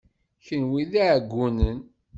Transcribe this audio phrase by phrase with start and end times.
[0.45, 1.79] Kenwi d iɛeggunen!